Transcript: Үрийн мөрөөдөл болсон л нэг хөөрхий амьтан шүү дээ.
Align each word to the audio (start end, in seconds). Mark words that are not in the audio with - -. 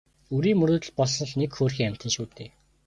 Үрийн 0.35 0.57
мөрөөдөл 0.59 0.91
болсон 0.99 1.27
л 1.31 1.37
нэг 1.39 1.51
хөөрхий 1.55 1.85
амьтан 1.87 2.11
шүү 2.13 2.25
дээ. 2.37 2.49